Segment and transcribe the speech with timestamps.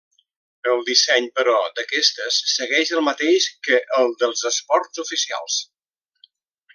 [0.69, 5.63] El disseny, però, d'aquestes segueix el mateix que el dels Esports Oficials.